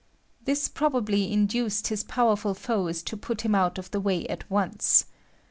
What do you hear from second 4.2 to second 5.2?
at once.